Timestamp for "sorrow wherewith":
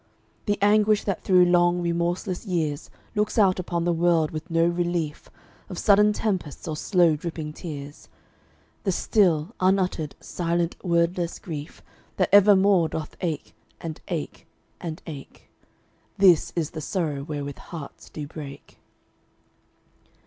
16.81-17.59